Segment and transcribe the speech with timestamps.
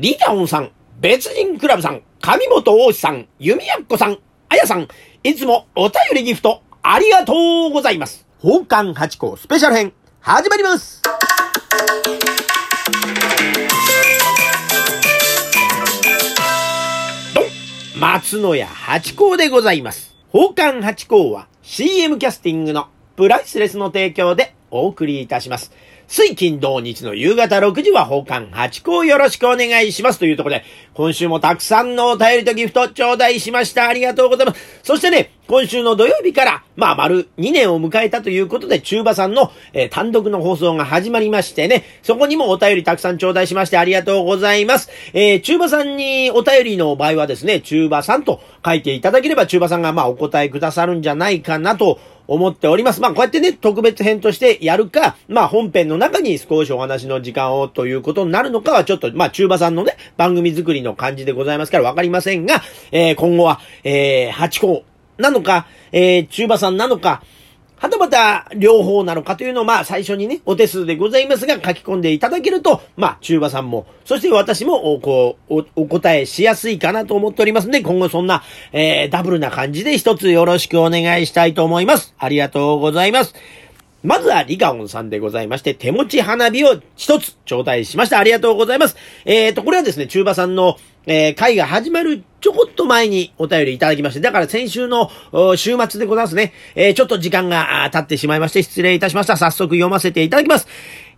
[0.00, 4.88] リカオンさん、別人クラブさん、上本大志さん、弓矢っこさん、あやさん、
[5.22, 7.34] いつもお便りギフト、ありがと
[7.68, 8.26] うございます。
[8.38, 11.02] 奉還八甲スペシャル編、始まります
[17.34, 20.16] どん、松野屋八甲でございます。
[20.32, 25.72] 奉還八甲は CM キャスティングのプライスレスの提供でお送りいたします。
[26.10, 33.86] 水金土日の夕方6時は奉還8個よろしくお願いしますというところで、今週もたくさんのお便りとギフト頂戴しました。
[33.86, 34.80] ありがとうございます。
[34.82, 44.90] そしてね、今週の土曜日から、まあ、丸2年を迎えたということで、中馬さんの、えー、単独の放送が始まりましてね、そこにもお便りたくさん頂戴しましてありがとうございます。
[45.12, 53.00] えー、中馬さんにお便りの場合はですね、中馬さんと書いていただければ、中馬さんがまあお答えくださるんじゃないかなと思っております。
[53.00, 62.62] まあ、こうやってね、特別編としてやるか、まあ、本編の中に少しお話の時間をということになるのかは、ちょっと、まあ、中馬さんのね、番組作りの感じでございますからわかりませんが、
[62.92, 64.84] えー、今後は、えー、8個
[65.18, 67.20] なのか、えー、中馬さんなのか、
[67.80, 78.42] はたまた両方なのかというのを、まあ最初にね、お手数でございますが書き込んでいただけると、まあ中馬さんも、そして私も、こう、お、お答えしやすいかなと思っておりますので、今後そんな、
[78.72, 82.14] えー、ダブルな感じで一つよろしくお願いしたいと思います。
[82.18, 83.34] ありがとうございます。
[84.02, 88.18] まずはリカオンさんでございまして、手持ち花火を一つ頂戴しました。
[88.18, 88.96] ありがとうございます。
[89.24, 95.10] えーと、これはですね、中馬さんの、えー、会が始まるちょこっと前にお便りいただきまして、だから先週の
[95.56, 96.52] 週末でございますね。
[96.74, 99.36] えー、ちょっと時間が経ってしまいまして失礼いたしました。
[99.36, 100.66] 早速読ませていただきます。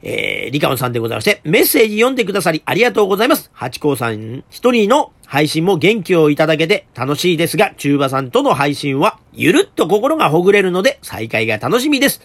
[0.05, 3.50] えー、リカオンさんでございまして、メッセージ読んでくださりありがとうございます。
[3.55, 12.20] ハチ公さん一人の配信も元気をいただけて楽しいですが、中馬さんとの配信はゆるっと心がほぐれるので再会が楽しみです。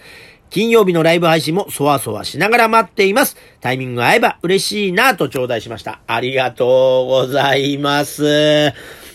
[0.49, 3.35] 金曜日のライブ配信もそわそわしながら待っています。
[3.59, 5.99] タイミング合えば嬉しいなと頂戴しました。
[6.07, 8.73] ありがとうございます。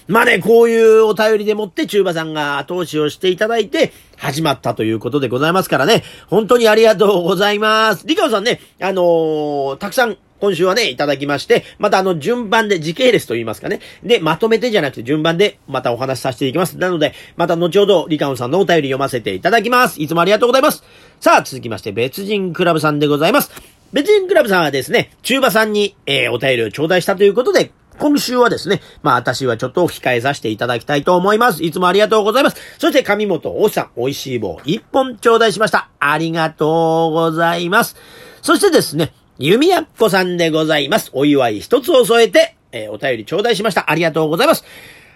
[0.09, 6.03] まあね、こういうお便りでもって中馬さんが後押しをしていただいて始まったということでございますからね。
[6.29, 8.07] 本当にありがとうございます。
[8.07, 13.79] リカオさんね、あのー、たくさん今週はね、いただきまして、またあの、順番で、時系列と言いますかね。
[14.03, 16.79] で、まとめてじゃなくて順番で、またお話しさせていきます。
[16.79, 20.03] なので、また後ほど、リカオンさんのお便り読ませていただきます。
[20.03, 20.83] いつもありがとうございます。
[21.21, 23.53] さあ、続きまして、別人クラブさんでございます。
[23.93, 27.71] 別人クラブさんはですね、中馬さんに、えー、お便りを頂戴したということで、
[28.01, 31.63] 今週はですね、まあ私はちょっと控えさせていただきたいと思います。
[31.63, 32.57] いつもありがとうございます。
[32.81, 35.89] そして上本大さん、美味しい棒一本頂戴しました。
[36.01, 37.95] ありがとうございます。
[38.43, 39.13] そしてですね、
[39.45, 41.11] 弓矢子さんでございます。
[41.15, 43.91] お祝い一つを添えて、えー、お便り頂戴しました。
[43.91, 44.65] ありがとうございます。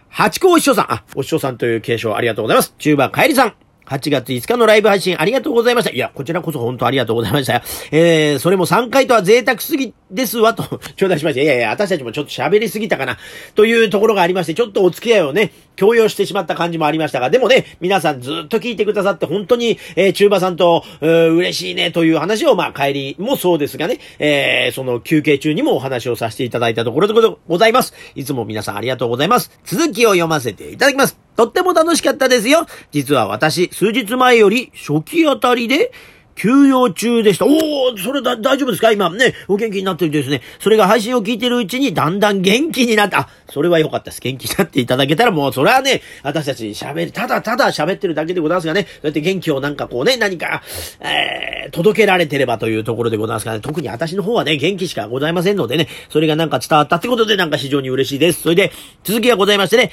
[0.09, 2.75] 八甲お師匠さん、あ、お師匠さんという継承ありがとうございます。
[2.79, 3.55] 中馬帰りさん、
[3.87, 5.91] 8月5日のライブ配信ありがとうございました。
[5.91, 7.63] いや、こちらこそ本当ありがとうございました。
[7.91, 10.63] えー、それも3回とは贅沢すぎですわ、と、
[10.97, 11.43] 頂戴しました。
[11.43, 13.19] いやいや、私たちもちょっと喋りすぎたかな、
[13.55, 27.95] というところがありまして、ちょっとお付き合いをね、強要してしまった感じもありましたが、でもね、皆さんずっと聞いてくださって本当に、えー、中馬さんと、う嬉しいねという話を、まあ、帰りもそうですがね、えー、その休憩中にもお話をさせていただいたところでございます。
[28.15, 29.51] いつも皆さんありがとうございます。
[29.65, 31.26] 続きを読ませていただきます。
[31.37, 32.67] とっても楽しかったですよ。
[32.91, 35.93] 実は私、数日前より初期あたりで、
[36.39, 37.47] 休養中でした。
[37.47, 38.93] おおそれだ、大丈夫ですか？
[38.93, 40.43] 今ね、お元気になってるんですね。
[40.61, 43.31] それが配信を聞いてるうちにだんだん元気になった。
[43.49, 44.21] それは良かったです。
[44.21, 50.63] 元気になっていただけたらもう、それはね、私たち喋る、ただただ喋ってるだけでございますがね、そうやって元気をなんかこうね、何か、
[51.01, 58.43] えー、届けられてればというところでございますからね、特に私の方はね、元気しかございませんのでね、それがなんか伝わったってことでなんか非常に嬉しいです。
[58.43, 58.73] それで、
[59.05, 59.91] 続きがございましてね、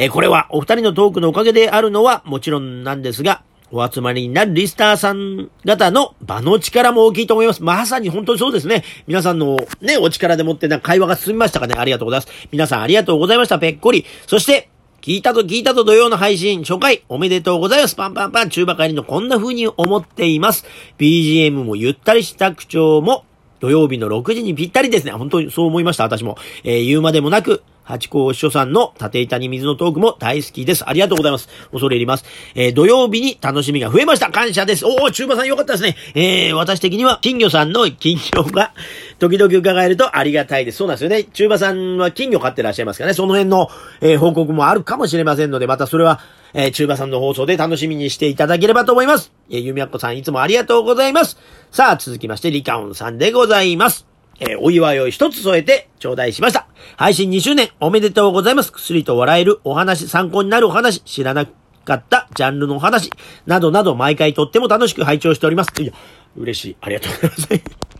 [0.00, 3.42] え、これはお二人のトークのおかげであるのはもちろんなんですが、
[3.72, 7.64] お集まりになるリスターさん方の場の力も大きいと思います。
[7.64, 8.84] まさに本当にそうですね。
[9.08, 11.74] 皆さんのね、お力でもってな会話が進みましたかね。
[11.76, 12.48] ありがとうございます。
[12.52, 13.58] 皆さんありがとうございました。
[13.58, 14.06] ぺっこり。
[14.28, 14.70] そして、
[15.00, 17.96] 聞いたと聞いたと土曜の配信、初回おめでとうございます。
[17.96, 20.64] パンパンパン、中馬帰りのこんな風に思っています。
[20.98, 23.24] BGM もゆったりした口調も
[23.58, 25.12] 土曜日の6時にぴったりですね。
[25.12, 26.38] 本当にそう思いました、私も。
[26.62, 30.86] えー、言うまでもなく、八甲お師匠さんの縦板に水のトークも大好きです。
[30.86, 31.48] ありがとうございます。
[31.72, 32.24] 恐れ入ります。
[32.54, 34.30] えー、土曜日に楽しみが増えました。
[34.30, 34.84] 感謝です。
[34.84, 35.96] おー、中馬さんよかったですね。
[36.14, 38.74] えー、私的には金魚さんの金魚が
[39.18, 40.78] 時々伺えるとありがたいです。
[40.78, 41.24] そうなんですよね。
[41.24, 43.14] 中馬さんは金魚飼ってらっしゃいますからね。
[43.14, 43.70] その辺の、
[44.02, 46.20] えー、報告もあるかもしれませんので、またそれは、
[46.52, 49.32] えー、中馬さんの放送で楽しみにしていただければと思います。
[49.48, 51.38] えー、ゆみやっこさんいつもありがとうございます。
[51.70, 54.17] さあ、続きまして、リカオンさんでございます。
[54.40, 56.66] えー、お祝いを一つ添えて頂戴しました。
[56.96, 58.72] 配信2周年おめでとうございます。
[58.72, 61.46] 薬と笑えるお話、参考になるお話、知らな
[61.84, 63.10] かったジャンルのお話、
[63.46, 65.72] などなど毎回とっても楽しく拝聴しております。
[65.80, 65.92] いや、
[66.36, 66.76] 嬉しい。
[66.80, 67.97] ありがとうございます。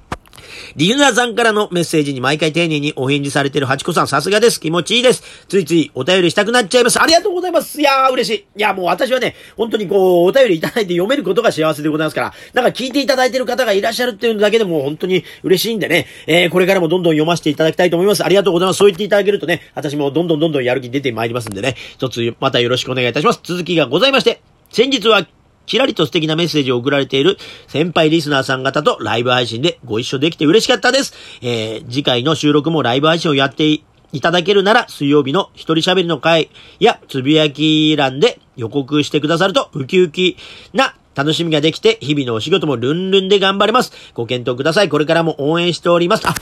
[0.76, 4.60] リユナーさんからのメッセージに毎回丁寧にお返事されてるハチコさん、さすがです。
[4.60, 5.22] 気持ちいいです。
[5.48, 7.00] ついついお便りしたくなっちゃいます。
[7.00, 7.80] ありがとうございます。
[7.80, 8.46] いやー、嬉しい。
[8.58, 18.24] いや、もう私はね、本当にこう、お便りいただいて読めることが幸せでございますから、なんか聞いていただいてる方がいらっしゃるっていうだけでも本当に嬉しいんでね、えー、これからもどんどん読ませていただきたいと思います。
[18.24, 18.78] ありがとうございます。
[18.78, 23.40] そう言っていただけるとね、私もどんどんどんどんやる気出てまいりますんでね、一つまたよろしくお願いいたします。
[23.42, 24.40] 続きがございまして、
[24.70, 25.26] 先日は
[25.68, 27.36] キラリと素敵なメッセージを送られている
[27.68, 31.14] 先輩リスナーさん方とライブ配信でご一緒できて嬉しかったです。
[31.42, 33.68] えー、次回の収録もライブ配信をやって
[34.12, 36.50] いただけるなら、水曜日の一人喋りの回
[36.80, 40.36] やつぶやき欄で予告してくださるとウキウキ
[40.72, 43.92] な楽しみができて、日々のお仕事もルンルンで頑張れます。
[44.14, 44.88] ご検討ください。
[44.88, 46.26] これからも応援しております。
[46.26, 46.34] あ、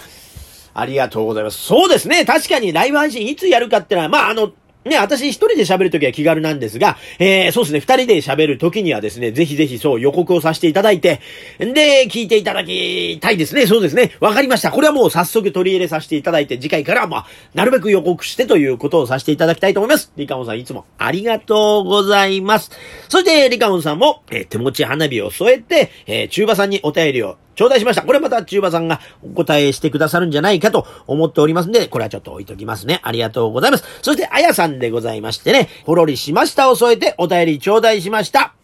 [0.75, 1.58] ありがとうございます。
[1.58, 2.25] そうですね。
[2.25, 4.52] 確かにライブ配信いつやるかってのは、まあ、あの、
[4.86, 11.20] ね、私一人で喋るときは気軽なんですが、えー、そうですね、二人で喋るときにはですね、ぜひぜひそう予告をさせていただいて、
[11.58, 13.66] で、聞いていただきたいですね。
[13.66, 14.12] そうですね。
[14.20, 14.70] わかりました。
[14.70, 20.12] これはもう早速取り入れさせていただいて、次回からまあ、なるべく予告してということをさせていただきたいと思います。
[20.16, 22.70] リカオンさんいつもありがとうございます。
[23.08, 28.02] そして、リカオンさんも、えー、手持ち花火を添えて、えー、中馬さんにお便りを頂戴しました。
[28.02, 33.00] これまた中馬さんがお答えしてくださるんじゃないかと思っておりますんで、これはちょっと置いときますね。
[33.02, 33.84] ありがとうございます。
[34.02, 38.54] そして、あやさんでございましてね、ほろりしましたを添えてお便り頂戴しました。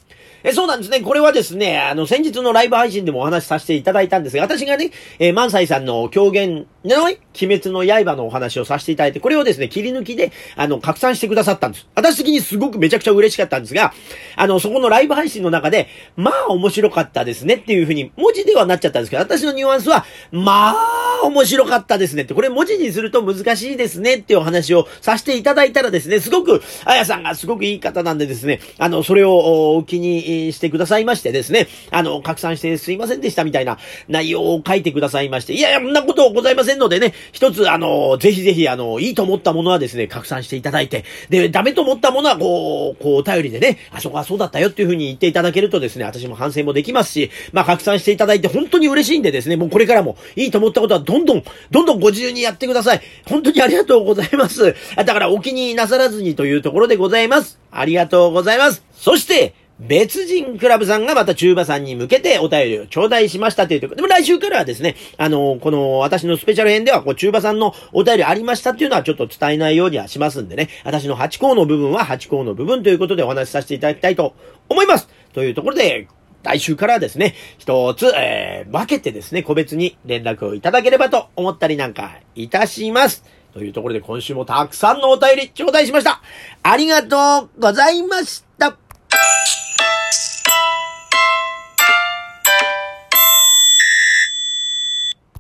[0.44, 1.00] え、そうなんですね。
[1.00, 7.18] これはですね、あの、先日のライブ配信でもお話しさせていただいたんですが、私がね、えー、万歳さんの狂言の鬼
[7.58, 11.86] 滅の刃のお話をさせていただいて、これをですね、切り抜きで、あの、拡散してくださったんです。
[11.94, 13.92] 私的にすごくめちゃくちゃ嬉しかったんですが、
[14.36, 53.00] あの、そこのライブ配信の中で、まあ面白かったですねっていうふうに、文字ではなっちゃったんですけど、私のニュアンスは、まあ面白かったですねって、これ文字にすると難しいですねっていうお話をさせていただいたらですね、すごく、あやさんがすごくいい方なんでですね、あの、それをお気にしてくださいましてですね、あの、拡散してすいませんでしたみたいな内容を書いてくださいまして、いやいや、そんなことございませんのでね、一つ、あの、ぜひぜひ、あの、いいと思ったものはですね、拡散していただいて、で、ダメと思ったものは、こう、こう、お便りでね、あそこはそうだったよっていうふうに言っていただけるとですね、私も反省もできますし、まあ、拡散していただいて本当に嬉しいんでですね、もうこれからもいいと思ったことはどんどん、どんどんご自由にやってください。
[53.26, 54.75] 本当にありがとうございます。
[54.96, 57.58] だからお気になさらずにというところでございます。
[57.70, 58.85] ありがとうございます。
[58.93, 63.96] そして、別人クラブさんがまた中馬さんに向けてお便りを頂戴しましたというところ。
[63.96, 74.34] でも来週からはですね、あの、この私のスペシャル編では、こう、中馬さんのお便りありましたっていうのはちょっと伝えないようにはしますんでね、私の8項の部分は8項の部分ということでお話しさせていただきたいと
[74.69, 75.08] 思います。
[75.32, 76.06] というところで、
[76.42, 83.25] 来週からですね、一つ、えー、分けてですね、個別に連絡をいただければと思ったりなんかいたします。
[83.52, 86.22] というところで今週もたくさんのお便り頂戴しました。
[86.62, 88.76] ありがとうございました。